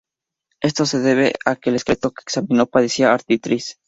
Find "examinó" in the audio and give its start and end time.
2.25-2.65